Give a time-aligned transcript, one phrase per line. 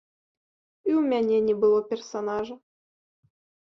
[0.89, 2.55] І ў мяне не было персанажа.